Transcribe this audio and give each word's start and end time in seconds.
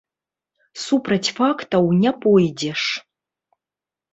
Супраць 0.85 1.33
фактаў 1.39 1.83
не 2.01 2.11
пойдзеш. 2.25 2.81